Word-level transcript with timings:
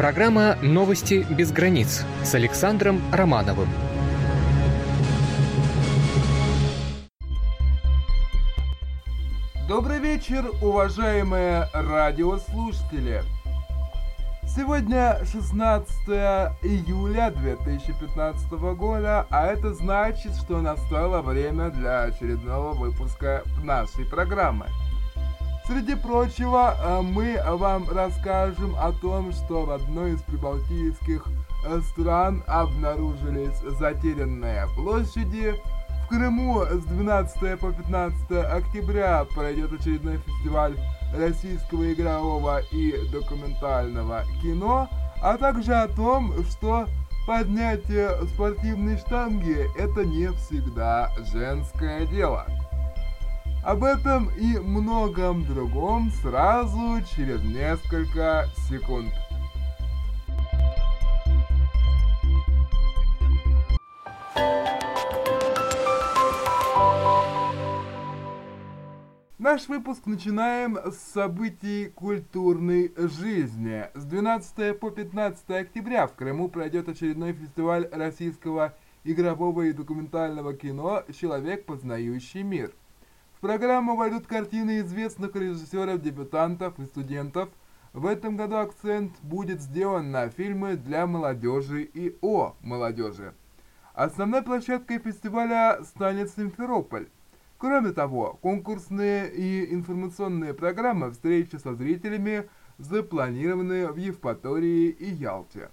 Программа 0.00 0.56
«Новости 0.62 1.26
без 1.28 1.52
границ» 1.52 2.06
с 2.24 2.34
Александром 2.34 3.02
Романовым. 3.12 3.68
Добрый 9.68 9.98
вечер, 9.98 10.46
уважаемые 10.62 11.68
радиослушатели! 11.74 13.22
Сегодня 14.46 15.18
16 15.30 15.90
июля 16.62 17.30
2015 17.36 18.52
года, 18.78 19.26
а 19.28 19.48
это 19.48 19.74
значит, 19.74 20.34
что 20.34 20.62
настало 20.62 21.20
время 21.20 21.68
для 21.68 22.04
очередного 22.04 22.72
выпуска 22.72 23.42
нашей 23.62 24.06
программы. 24.06 24.64
Среди 25.66 25.94
прочего, 25.94 26.74
э, 26.78 27.00
мы 27.02 27.40
вам 27.46 27.88
расскажем 27.90 28.74
о 28.76 28.92
том, 28.92 29.32
что 29.32 29.64
в 29.64 29.70
одной 29.70 30.14
из 30.14 30.22
прибалтийских 30.22 31.26
э, 31.66 31.80
стран 31.90 32.42
обнаружились 32.46 33.58
затерянные 33.78 34.66
площади. 34.74 35.54
В 36.04 36.08
Крыму 36.08 36.62
с 36.64 36.84
12 36.86 37.60
по 37.60 37.72
15 37.72 38.32
октября 38.32 39.24
пройдет 39.32 39.72
очередной 39.72 40.18
фестиваль 40.18 40.76
российского 41.14 41.92
игрового 41.92 42.62
и 42.72 42.94
документального 43.12 44.24
кино, 44.42 44.88
а 45.22 45.36
также 45.36 45.72
о 45.72 45.86
том, 45.86 46.32
что 46.44 46.86
поднятие 47.28 48.10
спортивной 48.34 48.98
штанги 48.98 49.68
это 49.78 50.04
не 50.04 50.32
всегда 50.32 51.12
женское 51.32 52.06
дело. 52.06 52.44
Об 53.62 53.84
этом 53.84 54.30
и 54.38 54.58
многом 54.58 55.44
другом 55.44 56.10
сразу 56.22 57.02
через 57.14 57.42
несколько 57.42 58.48
секунд. 58.70 59.12
Наш 69.38 69.68
выпуск 69.68 70.06
начинаем 70.06 70.78
с 70.90 70.96
событий 71.12 71.88
культурной 71.94 72.94
жизни. 72.96 73.84
С 73.94 74.04
12 74.06 74.78
по 74.80 74.90
15 74.90 75.50
октября 75.50 76.06
в 76.06 76.14
Крыму 76.14 76.48
пройдет 76.48 76.88
очередной 76.88 77.34
фестиваль 77.34 77.86
российского 77.92 78.74
игрового 79.04 79.62
и 79.62 79.74
документального 79.74 80.54
кино 80.54 81.02
«Человек, 81.12 81.66
познающий 81.66 82.42
мир». 82.42 82.72
В 83.40 83.42
программу 83.42 83.96
войдут 83.96 84.26
картины 84.26 84.80
известных 84.80 85.34
режиссеров, 85.34 86.02
дебютантов 86.02 86.78
и 86.78 86.84
студентов. 86.84 87.48
В 87.94 88.04
этом 88.04 88.36
году 88.36 88.56
акцент 88.56 89.14
будет 89.22 89.62
сделан 89.62 90.10
на 90.10 90.28
фильмы 90.28 90.76
для 90.76 91.06
молодежи 91.06 91.84
и 91.84 92.18
о 92.20 92.54
молодежи. 92.60 93.32
Основной 93.94 94.42
площадкой 94.42 94.98
фестиваля 94.98 95.80
станет 95.84 96.30
Симферополь. 96.32 97.08
Кроме 97.56 97.92
того, 97.92 98.38
конкурсные 98.42 99.32
и 99.32 99.72
информационные 99.72 100.52
программы 100.52 101.10
встречи 101.10 101.56
со 101.56 101.74
зрителями 101.74 102.46
запланированы 102.76 103.86
в 103.88 103.96
Евпатории 103.96 104.90
и 104.90 105.08
Ялте. 105.08 105.70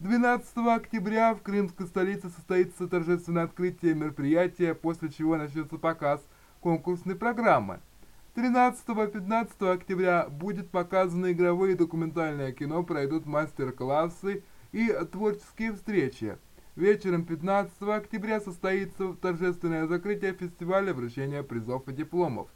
12 0.00 0.46
октября 0.66 1.34
в 1.34 1.40
крымской 1.40 1.86
столице 1.86 2.28
состоится 2.28 2.86
торжественное 2.86 3.44
открытие 3.44 3.94
мероприятия, 3.94 4.74
после 4.74 5.08
чего 5.08 5.38
начнется 5.38 5.78
показ 5.78 6.20
конкурсной 6.62 7.16
программы. 7.16 7.80
13-15 8.34 9.70
октября 9.70 10.28
будет 10.30 10.70
показано 10.70 11.32
игровое 11.32 11.72
и 11.72 11.76
документальное 11.76 12.52
кино, 12.52 12.82
пройдут 12.82 13.26
мастер-классы 13.26 14.42
и 14.72 14.88
творческие 15.10 15.74
встречи. 15.74 16.38
Вечером 16.74 17.26
15 17.26 17.82
октября 17.82 18.40
состоится 18.40 19.12
торжественное 19.20 19.86
закрытие 19.86 20.32
фестиваля 20.32 20.94
вручения 20.94 21.42
призов 21.42 21.86
и 21.88 21.92
дипломов. 21.92 22.48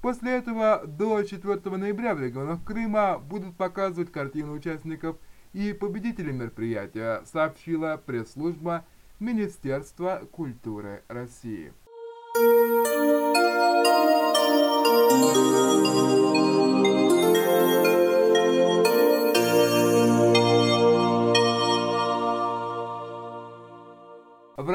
После 0.00 0.32
этого 0.32 0.82
до 0.84 1.22
4 1.22 1.76
ноября 1.76 2.16
в 2.16 2.20
регионах 2.20 2.64
Крыма 2.64 3.20
будут 3.20 3.56
показывать 3.56 4.10
картины 4.10 4.50
участников 4.50 5.16
и 5.52 5.72
победителей 5.72 6.32
мероприятия, 6.32 7.22
сообщила 7.24 8.02
пресс-служба 8.04 8.84
Министерства 9.20 10.22
культуры 10.32 11.04
России. 11.06 11.72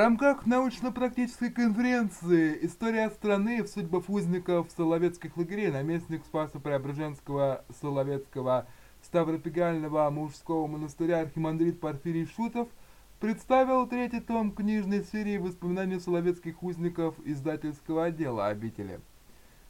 Рамках 0.08 0.46
научно-практической 0.46 1.50
конференции 1.50 2.58
«История 2.62 3.10
страны. 3.10 3.62
В 3.62 3.68
судьбах 3.68 4.10
узников 4.10 4.72
Соловецких 4.78 5.36
лагерей» 5.36 5.70
наместник 5.70 6.24
Спаса 6.24 6.62
Преображенского 6.62 7.66
Соловецкого 7.82 8.68
Ставропегального 9.02 10.10
мужского 10.10 10.66
монастыря 10.68 11.20
архимандрит 11.20 11.82
Порфирий 11.82 12.26
Шутов 12.26 12.70
представил 13.20 13.86
третий 13.86 14.22
том 14.22 14.54
книжной 14.54 15.04
серии 15.04 15.36
воспоминаний 15.36 16.00
соловецких 16.00 16.64
узников 16.64 17.16
издательского 17.26 18.06
отдела 18.06 18.48
обители. 18.48 19.02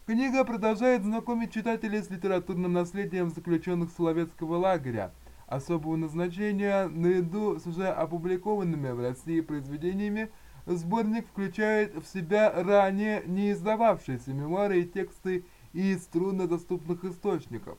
Книга 0.05 0.43
продолжает 0.43 1.01
знакомить 1.01 1.51
читателей 1.51 2.03
с 2.03 2.11
литературным 2.11 2.73
наследием 2.73 3.31
заключенных 3.31 3.89
Соловецкого 3.89 4.57
лагеря, 4.57 5.11
особого 5.47 5.95
назначения, 5.95 6.87
наряду 6.87 7.59
с 7.59 7.65
уже 7.65 7.87
опубликованными 7.87 8.89
в 8.89 9.01
России 9.01 9.41
произведениями, 9.41 10.29
сборник 10.65 11.27
включает 11.27 11.95
в 11.95 12.05
себя 12.05 12.51
ранее 12.51 13.23
не 13.25 13.51
издававшиеся 13.51 14.33
мемуары 14.33 14.81
и 14.81 14.85
тексты 14.85 15.45
из 15.73 16.05
труднодоступных 16.07 17.03
источников. 17.05 17.77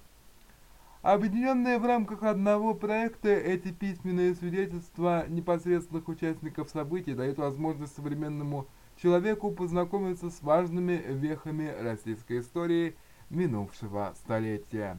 Объединенные 1.03 1.79
в 1.79 1.87
рамках 1.87 2.25
одного 2.25 2.75
проекта, 2.75 3.29
эти 3.29 3.71
письменные 3.71 4.35
свидетельства 4.35 5.27
непосредственных 5.29 6.09
участников 6.09 6.71
событий 6.71 7.15
дают 7.15 7.39
возможность 7.39 7.95
современному 7.95 8.67
человеку 9.01 9.53
познакомиться 9.53 10.29
с 10.29 10.43
важными 10.43 11.01
вехами 11.07 11.73
российской 11.81 12.41
истории 12.41 12.97
минувшего 13.31 14.13
столетия. 14.17 14.99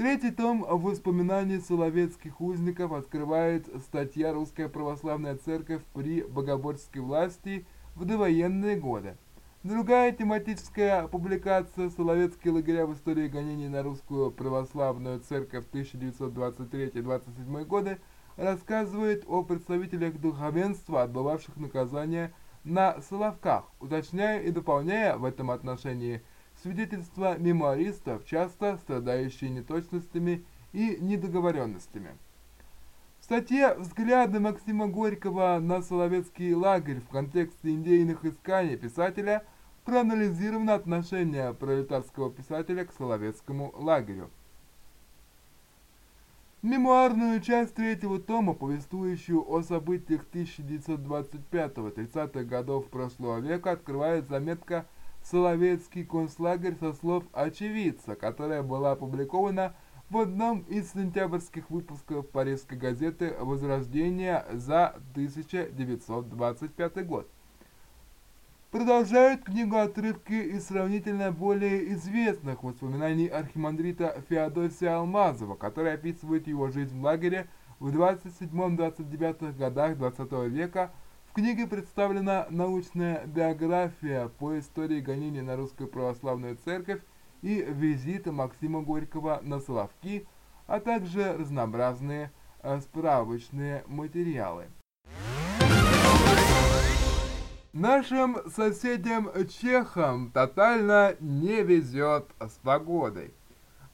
Третий 0.00 0.30
том 0.30 0.64
воспоминаний 0.66 1.60
соловецких 1.60 2.40
узников 2.40 2.92
открывает 2.92 3.68
статья 3.82 4.32
«Русская 4.32 4.70
православная 4.70 5.36
церковь 5.36 5.82
при 5.92 6.22
богоборческой 6.22 7.02
власти 7.02 7.66
в 7.96 8.06
довоенные 8.06 8.76
годы». 8.76 9.18
Другая 9.62 10.12
тематическая 10.12 11.06
публикация 11.06 11.90
«Соловецкие 11.90 12.54
лагеря 12.54 12.86
в 12.86 12.94
истории 12.94 13.28
гонений 13.28 13.68
на 13.68 13.82
русскую 13.82 14.30
православную 14.30 15.20
церковь 15.20 15.66
1923-27 15.70 17.64
годы» 17.66 17.98
рассказывает 18.38 19.24
о 19.26 19.42
представителях 19.42 20.18
духовенства, 20.18 21.02
отбывавших 21.02 21.58
наказание 21.58 22.32
на 22.64 23.02
Соловках, 23.02 23.66
уточняя 23.80 24.40
и 24.40 24.50
дополняя 24.50 25.18
в 25.18 25.26
этом 25.26 25.50
отношении 25.50 26.22
свидетельства 26.62 27.36
мемуаристов, 27.38 28.24
часто 28.26 28.76
страдающие 28.78 29.50
неточностями 29.50 30.44
и 30.72 30.96
недоговоренностями. 31.00 32.16
В 33.20 33.24
статье 33.24 33.74
«Взгляды 33.74 34.40
Максима 34.40 34.88
Горького 34.88 35.58
на 35.60 35.82
Соловецкий 35.82 36.54
лагерь 36.54 37.00
в 37.00 37.08
контексте 37.08 37.74
идейных 37.74 38.24
исканий 38.24 38.76
писателя» 38.76 39.44
проанализировано 39.84 40.74
отношение 40.74 41.52
пролетарского 41.54 42.30
писателя 42.30 42.84
к 42.84 42.92
Соловецкому 42.92 43.72
лагерю. 43.76 44.30
Мемуарную 46.62 47.40
часть 47.40 47.74
третьего 47.74 48.20
тома, 48.20 48.52
повествующую 48.52 49.50
о 49.50 49.62
событиях 49.62 50.26
1925-30-х 50.32 52.44
годов 52.44 52.88
прошлого 52.88 53.38
века, 53.38 53.70
открывает 53.72 54.28
заметка 54.28 54.84
«Соловецкий 55.30 56.04
концлагерь» 56.04 56.76
со 56.80 56.92
слов 56.92 57.24
очевидца, 57.32 58.16
которая 58.16 58.62
была 58.62 58.92
опубликована 58.92 59.74
в 60.10 60.18
одном 60.18 60.60
из 60.62 60.92
сентябрьских 60.92 61.70
выпусков 61.70 62.28
парижской 62.28 62.76
газеты 62.76 63.36
«Возрождение» 63.38 64.44
за 64.52 64.88
1925 65.14 67.06
год. 67.06 67.28
Продолжают 68.72 69.44
книгу 69.44 69.76
отрывки 69.76 70.32
из 70.32 70.66
сравнительно 70.66 71.32
более 71.32 71.92
известных 71.94 72.62
воспоминаний 72.62 73.26
архимандрита 73.26 74.22
Феодосия 74.28 74.96
Алмазова, 74.96 75.54
который 75.56 75.94
описывает 75.94 76.46
его 76.46 76.70
жизнь 76.70 76.98
в 76.98 77.02
лагере 77.02 77.48
в 77.80 77.88
27-29 77.88 79.56
годах 79.56 79.96
20 79.96 80.32
века. 80.50 80.92
В 81.30 81.32
книге 81.32 81.68
представлена 81.68 82.48
научная 82.50 83.24
биография 83.24 84.26
по 84.40 84.58
истории 84.58 84.98
гонений 84.98 85.42
на 85.42 85.54
русскую 85.54 85.88
православную 85.88 86.56
церковь 86.56 87.00
и 87.40 87.64
визита 87.68 88.32
Максима 88.32 88.82
Горького 88.82 89.38
на 89.40 89.60
Соловки, 89.60 90.26
а 90.66 90.80
также 90.80 91.36
разнообразные 91.36 92.32
э, 92.64 92.80
справочные 92.80 93.84
материалы. 93.86 94.66
Нашим 97.72 98.38
соседям 98.50 99.30
чехам 99.46 100.32
тотально 100.32 101.14
не 101.20 101.62
везет 101.62 102.26
с 102.40 102.58
погодой. 102.64 103.32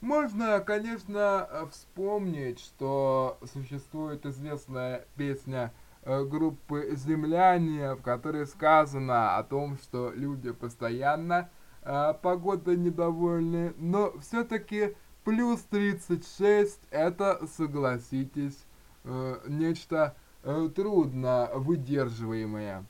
Можно, 0.01 0.61
конечно, 0.61 1.69
вспомнить, 1.71 2.61
что 2.61 3.39
существует 3.53 4.25
известная 4.25 5.05
песня 5.17 5.75
э, 5.75 5.86
группы 6.07 6.95
«Земляне», 6.95 7.95
в 7.95 8.03
которой 8.03 8.47
сказано 8.47 9.37
о 9.37 9.43
том, 9.43 9.77
что 9.79 10.13
люди 10.15 10.53
постоянно 10.53 11.51
э, 11.83 12.15
погодой 12.23 12.77
недовольны, 12.77 13.75
но 13.79 14.13
все-таки 14.21 14.95
плюс 15.25 15.61
36 15.63 16.79
это, 16.91 17.41
согласитесь, 17.57 18.57
э, 19.05 19.41
нечто 19.49 20.15
э, 20.45 20.69
трудно 20.75 21.51
выдерживаемое. 21.55 22.85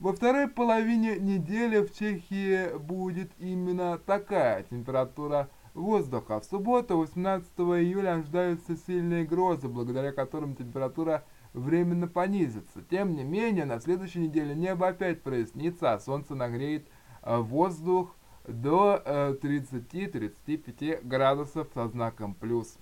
Во 0.00 0.12
второй 0.12 0.48
половине 0.48 1.20
недели 1.20 1.80
в 1.86 1.94
Чехии 1.94 2.76
будет 2.78 3.30
именно 3.38 3.98
такая 3.98 4.64
температура 4.64 5.48
воздуха. 5.74 6.40
В 6.40 6.44
субботу, 6.44 6.96
18 6.96 7.50
июля, 7.58 8.14
ожидаются 8.14 8.76
сильные 8.76 9.24
грозы, 9.24 9.68
благодаря 9.68 10.12
которым 10.12 10.56
температура 10.56 11.22
временно 11.52 12.08
понизится. 12.08 12.82
Тем 12.90 13.14
не 13.14 13.24
менее, 13.24 13.64
на 13.64 13.80
следующей 13.80 14.20
неделе 14.20 14.54
небо 14.54 14.88
опять 14.88 15.22
прояснится, 15.22 15.92
а 15.92 15.98
солнце 15.98 16.34
нагреет 16.34 16.86
э, 17.22 17.36
воздух 17.38 18.14
до 18.46 19.02
30-35 19.42 20.74
э, 20.80 21.00
градусов 21.02 21.68
со 21.74 21.88
знаком 21.88 22.34
плюс. 22.34 22.78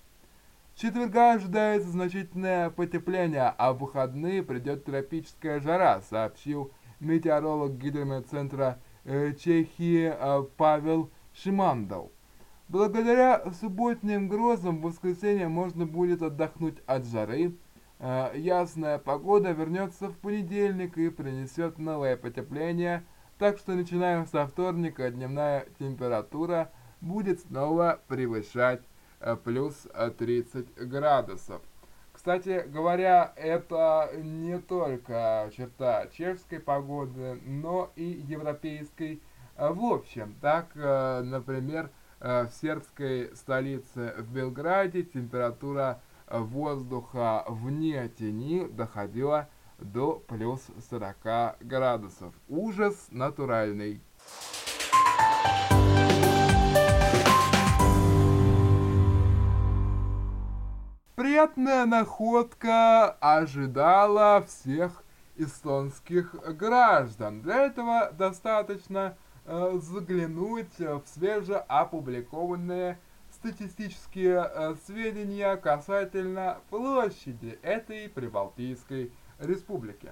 Четверга 0.75 1.33
ожидается 1.33 1.89
значительное 1.89 2.69
потепление, 2.69 3.53
а 3.57 3.73
в 3.73 3.79
выходные 3.79 4.43
придет 4.43 4.85
тропическая 4.85 5.59
жара, 5.59 6.01
сообщил 6.01 6.71
метеоролог 6.99 7.77
гидрометцентра 7.77 8.79
э, 9.03 9.33
Чехии 9.33 10.13
Павел 10.55 11.09
Шимандов. 11.33 12.11
Благодаря 12.69 13.51
субботним 13.59 14.27
грозам 14.29 14.77
в 14.77 14.83
воскресенье 14.83 15.47
можно 15.47 15.87
будет 15.87 16.21
отдохнуть 16.21 16.77
от 16.85 17.03
жары. 17.07 17.55
Э, 17.99 18.31
ясная 18.35 18.97
погода 18.97 19.51
вернется 19.51 20.09
в 20.09 20.17
понедельник 20.17 20.97
и 20.97 21.09
принесет 21.09 21.77
новое 21.77 22.17
потепление, 22.17 23.03
так 23.37 23.57
что 23.57 23.73
начиная 23.73 24.25
со 24.25 24.47
вторника 24.47 25.09
дневная 25.11 25.67
температура 25.77 26.71
будет 27.01 27.41
снова 27.41 27.99
превышать 28.07 28.81
плюс 29.43 29.87
30 30.17 30.75
градусов. 30.87 31.61
Кстати 32.13 32.65
говоря, 32.67 33.33
это 33.35 34.11
не 34.17 34.59
только 34.59 35.49
черта 35.55 36.07
чешской 36.07 36.59
погоды, 36.59 37.39
но 37.45 37.91
и 37.95 38.03
европейской 38.03 39.21
в 39.59 39.83
общем. 39.85 40.35
Так, 40.41 40.71
э, 40.75 41.21
например, 41.21 41.89
э, 42.19 42.45
в 42.47 42.53
сербской 42.53 43.31
столице 43.35 44.15
в 44.17 44.33
Белграде 44.33 45.03
температура 45.03 46.01
воздуха 46.31 47.43
вне 47.47 48.09
тени 48.09 48.67
доходила 48.67 49.49
до 49.77 50.21
плюс 50.27 50.67
40 50.89 51.57
градусов. 51.61 52.33
Ужас 52.47 53.07
натуральный. 53.11 54.01
Приятная 61.15 61.85
находка 61.85 63.11
ожидала 63.19 64.41
всех 64.47 65.03
эстонских 65.35 66.33
граждан. 66.57 67.41
Для 67.41 67.65
этого 67.65 68.11
достаточно 68.11 69.17
э, 69.45 69.79
заглянуть 69.81 70.77
в 70.77 71.03
свежеопубликованные 71.05 72.99
статистические 73.39 74.49
э, 74.49 74.75
сведения 74.85 75.55
касательно 75.55 76.59
площади 76.69 77.57
этой 77.61 78.09
Прибалтийской 78.09 79.11
республики. 79.39 80.11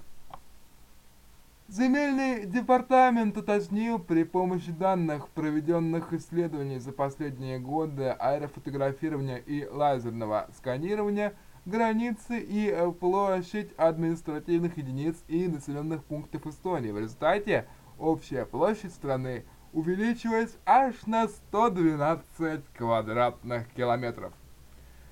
Земельный 1.68 2.46
департамент 2.46 3.38
уточнил 3.38 4.00
при 4.00 4.24
помощи 4.24 4.72
данных 4.72 5.28
проведенных 5.30 6.14
исследований 6.14 6.80
за 6.80 6.94
последние 6.94 7.60
годы 7.60 8.16
аэрофотографирования 8.18 9.38
и 9.38 9.68
лазерного 9.68 10.48
сканирования 10.56 11.34
границы 11.66 12.40
и 12.40 12.70
э, 12.70 12.90
площадь 12.94 13.74
административных 13.76 14.78
единиц 14.78 15.18
и 15.28 15.50
населенных 15.50 16.06
пунктов 16.06 16.48
Эстонии. 16.48 16.92
В 16.92 17.00
результате 17.00 17.68
общая 18.00 18.46
площадь 18.46 18.94
страны 18.94 19.44
увеличилась 19.74 20.58
аж 20.66 21.06
на 21.06 21.28
112 21.28 22.62
квадратных 22.76 23.68
километров. 23.74 24.34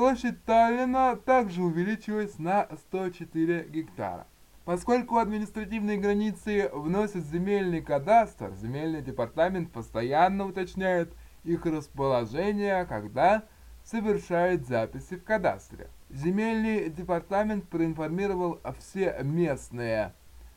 Площадь 0.00 0.42
Таллина 0.46 1.14
также 1.14 1.62
увеличилась 1.62 2.38
на 2.38 2.66
104 2.88 3.68
гектара. 3.68 4.26
Поскольку 4.64 5.18
административные 5.18 5.98
границы 5.98 6.70
вносят 6.72 7.26
земельный 7.26 7.82
кадастр, 7.82 8.50
земельный 8.54 9.02
департамент 9.02 9.70
постоянно 9.70 10.46
уточняет 10.46 11.12
их 11.44 11.66
расположение, 11.66 12.86
когда 12.86 13.42
совершает 13.84 14.66
записи 14.66 15.16
в 15.16 15.22
кадастре. 15.22 15.90
Земельный 16.08 16.88
департамент 16.88 17.68
проинформировал 17.68 18.58
все 18.78 19.18
местные 19.22 20.14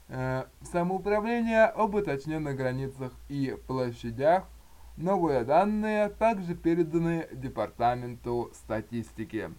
э, 0.08 0.46
самоуправления 0.62 1.66
об 1.66 1.96
уточненных 1.96 2.56
границах 2.56 3.12
и 3.28 3.58
площадях. 3.68 4.46
Новые 4.98 5.44
данные 5.44 6.08
также 6.08 6.54
переданы 6.54 7.28
Департаменту 7.32 8.52
статистики. 8.54 9.50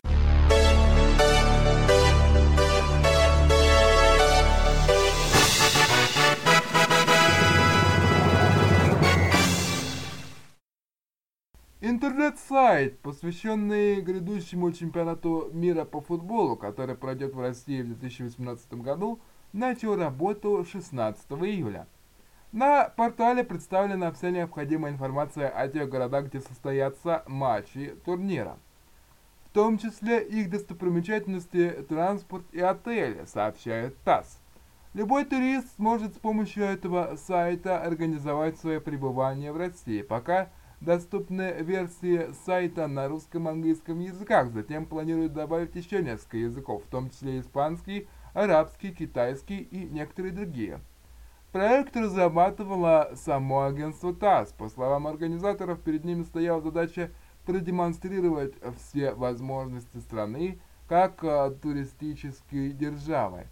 Интернет-сайт, 11.80 13.00
посвященный 13.00 14.00
грядущему 14.02 14.70
чемпионату 14.70 15.50
мира 15.52 15.84
по 15.84 16.00
футболу, 16.00 16.56
который 16.56 16.94
пройдет 16.94 17.34
в 17.34 17.40
России 17.40 17.82
в 17.82 17.88
2018 17.88 18.74
году, 18.74 19.20
начал 19.52 19.96
работу 19.96 20.64
16 20.64 21.32
июля. 21.32 21.88
На 22.54 22.84
портале 22.84 23.42
представлена 23.42 24.12
вся 24.12 24.30
необходимая 24.30 24.92
информация 24.92 25.48
о 25.48 25.66
тех 25.66 25.88
городах, 25.88 26.26
где 26.26 26.40
состоятся 26.40 27.24
матчи 27.26 27.96
турнира. 28.04 28.58
В 29.46 29.54
том 29.54 29.76
числе 29.76 30.22
их 30.22 30.50
достопримечательности, 30.50 31.84
транспорт 31.88 32.44
и 32.52 32.60
отели, 32.60 33.24
сообщает 33.24 33.98
ТАСС. 34.04 34.38
Любой 34.92 35.24
турист 35.24 35.74
сможет 35.74 36.14
с 36.14 36.18
помощью 36.20 36.62
этого 36.62 37.16
сайта 37.16 37.82
организовать 37.82 38.56
свое 38.60 38.80
пребывание 38.80 39.50
в 39.50 39.56
России, 39.56 40.02
пока 40.02 40.48
доступны 40.80 41.54
версии 41.58 42.32
сайта 42.46 42.86
на 42.86 43.08
русском 43.08 43.48
и 43.48 43.50
английском 43.50 43.98
языках. 43.98 44.52
Затем 44.52 44.86
планируют 44.86 45.32
добавить 45.32 45.74
еще 45.74 46.04
несколько 46.04 46.36
языков, 46.36 46.84
в 46.84 46.88
том 46.88 47.10
числе 47.10 47.40
испанский, 47.40 48.06
арабский, 48.32 48.92
китайский 48.92 49.58
и 49.58 49.86
некоторые 49.90 50.32
другие. 50.32 50.78
Проект 51.54 51.96
разрабатывало 51.96 53.12
само 53.14 53.62
агентство 53.62 54.12
ТАСС. 54.12 54.52
По 54.54 54.68
словам 54.68 55.06
организаторов, 55.06 55.80
перед 55.82 56.04
ними 56.04 56.24
стояла 56.24 56.60
задача 56.60 57.12
продемонстрировать 57.46 58.54
все 58.76 59.14
возможности 59.14 59.98
страны 59.98 60.58
как 60.88 61.22
а, 61.22 61.52
туристической 61.52 62.72
державы. 62.72 63.46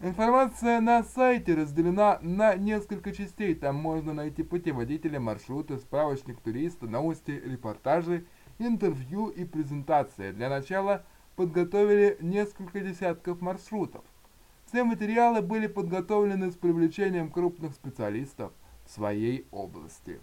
Информация 0.00 0.82
на 0.82 1.02
сайте 1.02 1.54
разделена 1.54 2.18
на 2.20 2.54
несколько 2.54 3.12
частей. 3.12 3.54
Там 3.54 3.76
можно 3.76 4.12
найти 4.12 4.42
путеводители, 4.42 5.16
маршруты, 5.16 5.78
справочник 5.78 6.42
туриста, 6.42 6.86
новости, 6.86 7.30
репортажи, 7.30 8.26
интервью 8.58 9.28
и 9.28 9.46
презентации. 9.46 10.32
Для 10.32 10.50
начала 10.50 11.06
подготовили 11.36 12.18
несколько 12.20 12.80
десятков 12.80 13.40
маршрутов. 13.40 14.04
Все 14.72 14.84
материалы 14.84 15.42
были 15.42 15.66
подготовлены 15.66 16.50
с 16.50 16.54
привлечением 16.54 17.30
крупных 17.30 17.74
специалистов 17.74 18.52
в 18.86 18.90
своей 18.90 19.46
области. 19.50 20.18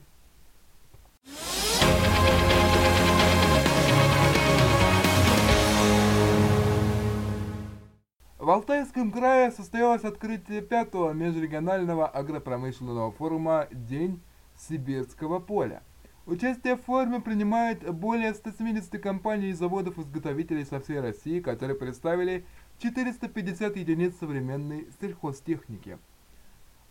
В 8.39 8.49
Алтайском 8.49 9.11
крае 9.11 9.51
состоялось 9.51 10.03
открытие 10.03 10.63
пятого 10.63 11.13
межрегионального 11.13 12.07
агропромышленного 12.07 13.11
форума 13.11 13.67
«День 13.71 14.19
Сибирского 14.57 15.37
поля». 15.37 15.83
Участие 16.25 16.75
в 16.75 16.81
форуме 16.81 17.21
принимает 17.21 17.87
более 17.91 18.35
170 18.35 19.01
компаний 19.01 19.49
и 19.49 19.53
заводов-изготовителей 19.53 20.63
со 20.63 20.79
всей 20.79 20.99
России, 20.99 21.39
которые 21.39 21.75
представили 21.75 22.45
450 22.79 23.75
единиц 23.75 24.15
современной 24.19 24.87
сельхозтехники. 25.01 25.97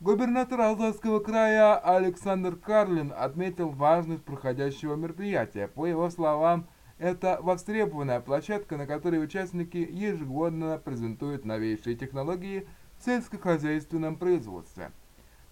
Губернатор 0.00 0.60
Алтайского 0.60 1.18
края 1.18 1.76
Александр 1.78 2.56
Карлин 2.56 3.12
отметил 3.16 3.70
важность 3.70 4.22
проходящего 4.22 4.96
мероприятия. 4.96 5.66
По 5.66 5.86
его 5.86 6.10
словам, 6.10 6.68
это 6.98 7.38
востребованная 7.40 8.20
площадка, 8.20 8.76
на 8.76 8.86
которой 8.86 9.22
участники 9.24 9.78
ежегодно 9.78 10.78
презентуют 10.78 11.44
новейшие 11.44 11.96
технологии 11.96 12.68
в 12.98 13.04
сельскохозяйственном 13.04 14.16
производстве. 14.16 14.92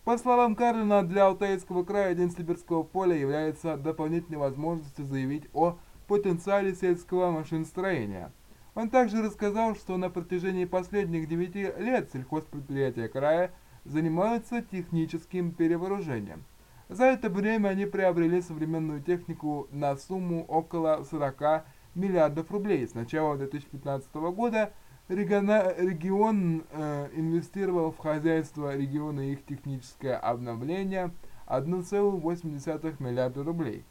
По 0.05 0.19
словам 0.19 0.55
Карлина, 0.55 1.03
для 1.03 1.27
Алтайского 1.27 1.83
края 1.83 2.15
День 2.15 2.31
Сибирского 2.31 2.83
поля 2.83 3.17
является 3.17 3.77
дополнительной 3.77 4.39
возможностью 4.39 5.07
заявить 5.07 5.49
о 5.55 5.79
потенциале 6.07 6.75
сельского 6.75 7.31
машиностроения– 7.31 8.31
он 8.77 8.91
также 8.91 9.23
рассказал, 9.23 9.75
что 9.75 9.97
на 9.97 10.11
протяжении 10.11 10.67
последних 10.67 11.29
9 11.29 11.55
лет 11.79 12.11
сельхозпредприятия 12.13 13.09
края 13.09 13.51
занимаются 13.85 14.61
техническим 14.61 15.51
перевооружением. 15.51 16.45
За 16.91 17.05
это 17.07 17.31
время 17.31 17.71
они 17.71 17.87
приобрели 17.87 18.43
современную 18.43 19.03
технику 19.03 19.67
на 19.71 19.97
сумму 19.97 20.45
около 20.45 21.05
40 21.11 21.65
миллиардов 21.95 22.51
рублей. 22.51 22.87
С 22.87 22.93
начала 22.93 23.39
2015 23.39 24.15
года 24.15 24.73
регион 25.09 26.63
э, 26.71 27.09
инвестировал 27.15 27.93
в 27.93 27.99
хозяйство 27.99 28.77
региона 28.77 29.31
и 29.31 29.33
их 29.33 29.45
техническое 29.47 30.17
обновление 30.17 31.13
1,8 31.47 33.03
миллиарда 33.03 33.43
рублей. 33.43 33.87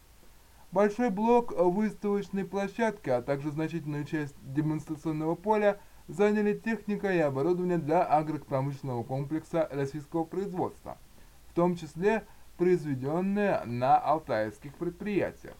Большой 0.76 1.10
блок 1.10 1.54
выставочной 1.54 2.44
площадки, 2.44 3.10
а 3.10 3.22
также 3.22 3.50
значительную 3.50 4.04
часть 4.04 4.36
демонстрационного 4.42 5.36
поля 5.36 5.80
заняли 6.10 6.54
техника 6.54 7.14
и 7.14 7.20
оборудование 7.20 7.78
для 7.78 8.04
агропромышленного 8.04 9.04
комплекса 9.04 9.70
российского 9.72 10.26
производства, 10.26 10.98
в 11.48 11.54
том 11.54 11.78
числе 11.78 12.26
произведенные 12.58 13.62
на 13.64 13.98
алтайских 13.98 14.76
предприятиях. 14.76 15.56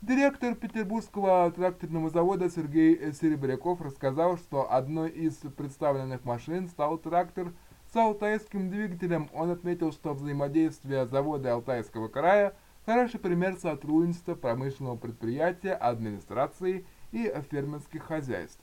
Директор 0.00 0.54
Петербургского 0.54 1.50
тракторного 1.50 2.08
завода 2.08 2.48
Сергей 2.48 3.12
Серебряков 3.12 3.82
рассказал, 3.82 4.38
что 4.38 4.72
одной 4.72 5.10
из 5.10 5.34
представленных 5.34 6.24
машин 6.24 6.68
стал 6.68 6.96
трактор 6.96 7.52
с 7.92 7.94
алтайским 7.94 8.70
двигателем. 8.70 9.28
Он 9.34 9.50
отметил, 9.50 9.92
что 9.92 10.14
взаимодействие 10.14 11.04
завода 11.04 11.52
Алтайского 11.52 12.08
края– 12.08 12.54
Хороший 12.86 13.18
пример 13.18 13.56
сотрудничества 13.56 14.36
промышленного 14.36 14.94
предприятия, 14.96 15.72
администрации 15.72 16.86
и 17.10 17.34
фермерских 17.50 18.04
хозяйств. 18.04 18.60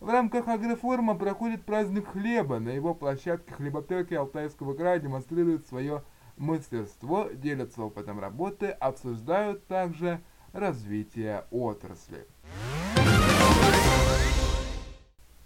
В 0.00 0.08
рамках 0.08 0.48
агрофорума 0.48 1.14
проходит 1.14 1.62
праздник 1.62 2.08
хлеба. 2.08 2.58
На 2.58 2.70
его 2.70 2.94
площадке 2.94 3.52
хлебопеки 3.52 4.14
Алтайского 4.14 4.72
края 4.72 4.98
демонстрируют 4.98 5.66
свое 5.66 6.02
мастерство, 6.38 7.28
делятся 7.34 7.82
опытом 7.82 8.18
работы, 8.18 8.68
обсуждают 8.68 9.66
также 9.66 10.22
развитие 10.54 11.44
отрасли. 11.50 12.26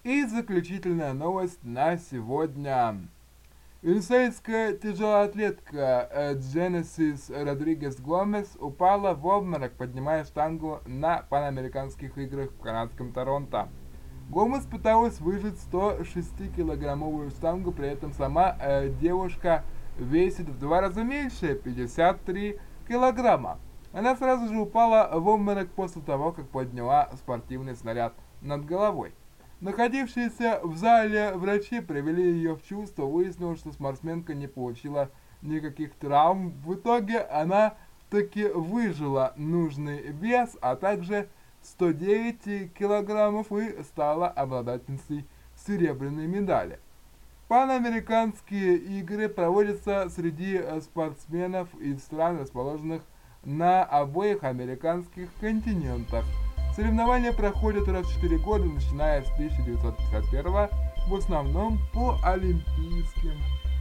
И 0.04 0.24
заключительная 0.24 1.14
новость 1.14 1.64
на 1.64 1.98
сегодня. 1.98 3.08
Венесуэльская 3.80 4.72
тяжелоатлетка 4.72 6.34
Дженесис 6.34 7.30
Родригес 7.30 8.00
Гомес 8.00 8.56
упала 8.58 9.14
в 9.14 9.24
обморок, 9.24 9.74
поднимая 9.74 10.24
штангу 10.24 10.80
на 10.84 11.18
панамериканских 11.30 12.18
играх 12.18 12.50
в 12.50 12.58
канадском 12.58 13.12
Торонто. 13.12 13.68
Гомес 14.30 14.64
пыталась 14.64 15.20
выжить 15.20 15.54
106-килограммовую 15.70 17.30
штангу, 17.30 17.70
при 17.70 17.86
этом 17.86 18.12
сама 18.14 18.56
э, 18.60 18.88
девушка 19.00 19.62
весит 19.96 20.48
в 20.48 20.58
два 20.58 20.80
раза 20.80 21.04
меньше, 21.04 21.54
53 21.54 22.58
килограмма. 22.88 23.60
Она 23.92 24.16
сразу 24.16 24.52
же 24.52 24.58
упала 24.58 25.08
в 25.20 25.28
обморок 25.28 25.70
после 25.70 26.02
того, 26.02 26.32
как 26.32 26.48
подняла 26.48 27.10
спортивный 27.14 27.76
снаряд 27.76 28.12
над 28.40 28.66
головой. 28.66 29.14
Находившиеся 29.60 30.60
в 30.62 30.76
зале 30.76 31.32
врачи 31.34 31.80
привели 31.80 32.22
ее 32.22 32.54
в 32.54 32.62
чувство, 32.62 33.06
выяснилось, 33.06 33.58
что 33.58 33.72
спортсменка 33.72 34.32
не 34.32 34.46
получила 34.46 35.10
никаких 35.42 35.94
травм. 35.94 36.52
В 36.64 36.74
итоге 36.74 37.20
она 37.20 37.74
таки 38.08 38.46
выжила 38.46 39.34
нужный 39.36 40.12
вес, 40.12 40.56
а 40.60 40.76
также 40.76 41.28
109 41.62 42.72
килограммов 42.72 43.50
и 43.50 43.82
стала 43.82 44.28
обладательницей 44.28 45.26
серебряной 45.66 46.28
медали. 46.28 46.78
Панамериканские 47.48 48.76
игры 48.76 49.28
проводятся 49.28 50.08
среди 50.10 50.62
спортсменов 50.82 51.68
из 51.80 52.00
стран, 52.00 52.38
расположенных 52.38 53.02
на 53.44 53.82
обоих 53.82 54.44
американских 54.44 55.30
континентах. 55.40 56.24
Соревнования 56.78 57.32
проходят 57.32 57.88
раз 57.88 58.06
в 58.06 58.14
4 58.14 58.38
года, 58.38 58.64
начиная 58.64 59.24
с 59.24 59.32
1951 59.32 60.68
в 61.08 61.14
основном 61.16 61.80
по 61.92 62.16
олимпийским 62.22 63.34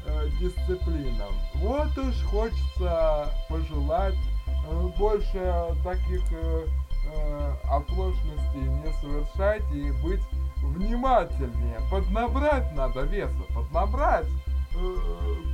э, 0.08 0.30
дисциплинам. 0.42 1.32
Вот 1.54 1.96
уж 1.96 2.20
хочется 2.24 3.32
пожелать 3.50 4.16
э, 4.48 4.88
больше 4.98 5.76
таких 5.84 6.24
э, 6.32 6.66
э, 7.14 7.54
оплошностей 7.66 8.62
не 8.62 8.92
совершать 8.94 9.62
и 9.72 9.92
быть 10.04 10.24
внимательнее. 10.64 11.78
Поднабрать 11.92 12.74
надо 12.74 13.02
веса, 13.02 13.44
поднабрать, 13.54 14.26
э, 14.76 14.96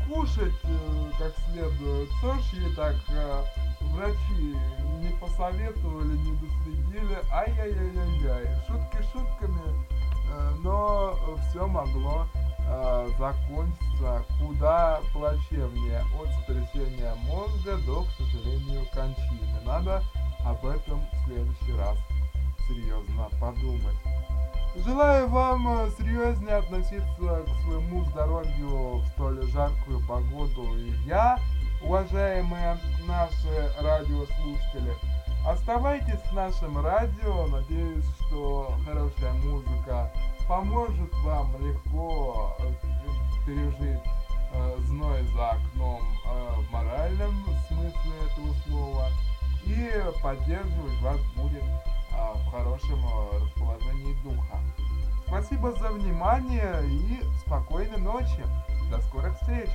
кушать 0.08 0.54
э, 0.64 1.12
как 1.20 1.34
следует. 1.52 2.10
Что 2.20 2.36
ж 2.36 2.54
ей 2.54 2.74
так 2.74 2.96
э, 3.10 3.44
врачи 3.92 4.58
не 5.00 5.10
посоветовали, 5.20 6.18
не 6.18 6.36
доследили. 6.36 7.18
Ай-яй-яй-яй-яй. 7.32 8.48
Шутки 8.68 9.02
шутками, 9.12 9.86
э, 10.32 10.56
но 10.62 11.18
все 11.50 11.68
могло 11.68 12.26
э, 12.60 13.10
закончиться 13.18 14.26
куда 14.40 15.02
плачевнее. 15.12 16.04
От 16.20 16.30
сотрясения 16.40 17.14
мозга 17.26 17.78
до, 17.86 18.04
к 18.04 18.10
сожалению, 18.18 18.86
кончины. 18.94 19.62
Надо 19.66 20.04
об 20.46 20.66
этом 20.66 21.02
в 21.02 21.26
следующий 21.26 21.78
раз 21.78 21.98
серьезно 22.68 23.30
подумать. 23.40 23.98
Желаю 24.76 25.28
вам 25.28 25.68
э, 25.68 25.90
серьезнее 26.00 26.56
относиться 26.56 27.46
к 27.46 27.62
своему 27.64 28.04
здоровью 28.06 28.98
в 28.98 29.08
столь 29.10 29.44
жаркую 29.52 30.00
погоду. 30.08 30.76
И 30.76 30.92
я, 31.06 31.38
уважаемые 31.84 32.78
наши 33.06 33.72
радиослушатели, 33.82 34.94
оставайтесь 35.46 36.20
с 36.30 36.32
нашим 36.34 36.84
радио. 36.84 37.48
Надеюсь, 37.48 38.06
что 38.28 38.74
хорошая 38.86 39.34
музыка 39.34 40.12
поможет 40.48 41.14
вам 41.24 41.52
легко 41.60 42.56
э, 42.60 43.46
пережить 43.46 44.02
э, 44.54 44.76
зной 44.80 45.24
за 45.36 45.52
окном 45.52 46.02
э, 46.26 46.54
в 46.62 46.72
моральном 46.72 47.44
смысле 47.68 48.14
этого 48.32 48.54
слова 48.66 49.08
и 49.66 49.90
поддерживать 50.22 51.02
вас 51.02 51.20
будет 51.36 51.64
э, 51.64 52.34
в 52.36 52.52
хорошем 52.52 53.00
э, 53.00 53.40
расположении 53.42 54.16
духа. 54.24 54.60
Спасибо 55.28 55.72
за 55.74 55.90
внимание 55.90 56.84
и 56.86 57.20
спокойной 57.46 57.98
ночи. 57.98 58.44
До 58.92 59.02
скорых 59.02 59.38
встреч! 59.40 59.70